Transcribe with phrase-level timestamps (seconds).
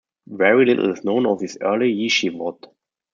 [0.25, 2.63] Very little is known of these early "yeshivot".